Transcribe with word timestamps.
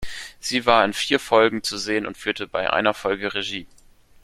Sie 0.39 0.65
war 0.65 0.83
in 0.83 0.93
vier 0.93 1.19
Folgen 1.19 1.61
zu 1.61 1.77
sehen 1.77 2.07
und 2.07 2.17
führte 2.17 2.47
bei 2.47 2.71
einer 2.73 2.95
Folge 2.95 3.35
Regie. 3.35 3.67